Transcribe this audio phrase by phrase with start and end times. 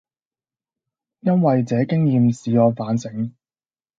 [1.19, 3.35] 因爲這經驗使我反省，